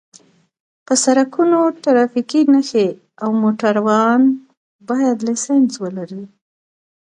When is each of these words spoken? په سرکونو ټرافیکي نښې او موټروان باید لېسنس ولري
په 0.85 0.93
سرکونو 1.03 1.59
ټرافیکي 1.83 2.41
نښې 2.53 2.87
او 3.23 3.29
موټروان 3.41 4.21
باید 4.89 5.17
لېسنس 5.27 5.71
ولري 5.83 6.23